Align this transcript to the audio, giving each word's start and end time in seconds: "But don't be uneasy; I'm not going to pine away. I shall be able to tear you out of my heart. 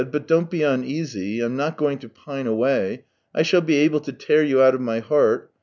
"But 0.09 0.25
don't 0.25 0.49
be 0.49 0.63
uneasy; 0.63 1.41
I'm 1.41 1.55
not 1.55 1.77
going 1.77 1.99
to 1.99 2.09
pine 2.09 2.47
away. 2.47 3.03
I 3.35 3.43
shall 3.43 3.61
be 3.61 3.75
able 3.75 3.99
to 3.99 4.11
tear 4.11 4.41
you 4.43 4.59
out 4.59 4.73
of 4.73 4.81
my 4.81 4.97
heart. 4.97 5.51